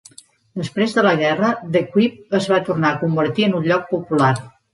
[0.61, 4.33] Després de la guerra, De Kuip es va tornar a convertir en un lloc popular.